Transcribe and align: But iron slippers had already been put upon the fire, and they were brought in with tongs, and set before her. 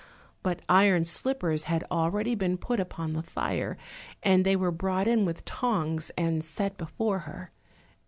But 0.41 0.63
iron 0.67 1.05
slippers 1.05 1.65
had 1.65 1.85
already 1.91 2.33
been 2.33 2.57
put 2.57 2.79
upon 2.79 3.13
the 3.13 3.21
fire, 3.21 3.77
and 4.23 4.43
they 4.43 4.55
were 4.55 4.71
brought 4.71 5.07
in 5.07 5.25
with 5.25 5.45
tongs, 5.45 6.09
and 6.17 6.43
set 6.43 6.75
before 6.75 7.19
her. 7.19 7.51